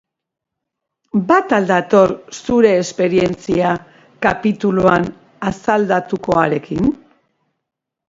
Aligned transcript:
Bat 1.31 1.53
al 1.57 1.67
dator 1.71 2.13
zure 2.39 2.73
esperientzia 2.79 3.77
kapituluan 4.29 5.09
azaldutakoarekin? 5.55 6.95